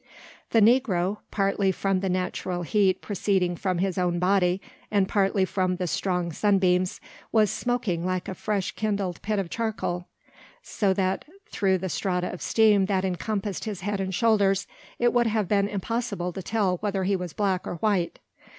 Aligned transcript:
The 0.49 0.61
negro, 0.61 1.17
partly 1.29 1.71
from 1.71 1.99
the 1.99 2.09
natural 2.09 2.63
heat 2.63 3.03
proceeding 3.03 3.55
from 3.55 3.77
his 3.77 3.99
own 3.99 4.17
body, 4.17 4.59
and 4.89 5.07
partly 5.07 5.45
from 5.45 5.75
the 5.75 5.85
strong 5.85 6.31
sunbeams, 6.31 6.99
was 7.31 7.51
smoking 7.51 8.03
like 8.03 8.27
a 8.27 8.33
fresh 8.33 8.71
kindled 8.71 9.21
pit 9.21 9.37
of 9.37 9.51
charcoal: 9.51 10.07
so 10.63 10.91
that, 10.95 11.25
through 11.51 11.77
the 11.77 11.87
strata 11.89 12.33
of 12.33 12.41
steam 12.41 12.87
that 12.87 13.05
encompassed 13.05 13.65
his 13.65 13.81
head 13.81 13.99
and 14.01 14.15
shoulders, 14.15 14.65
it 14.97 15.13
would 15.13 15.27
have 15.27 15.47
been 15.47 15.67
impossible 15.67 16.33
to 16.33 16.41
tell 16.41 16.77
whether 16.77 17.03
he 17.03 17.15
was 17.15 17.33
black 17.33 17.67
or 17.67 17.75
white. 17.75 18.17